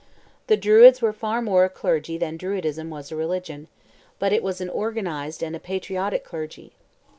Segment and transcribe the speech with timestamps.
[0.47, 3.67] The Druids were far more a clergy than Druidism was a religion;
[4.17, 6.71] but it was an organized and a patriotic clergy.